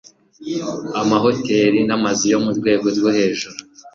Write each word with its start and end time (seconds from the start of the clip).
Amahoteri 1.01 1.79
n'amazu 1.87 2.25
yo 2.33 2.39
mu 2.45 2.51
rwego 2.57 2.85
rwo 2.95 3.09
hejuru 3.17 3.57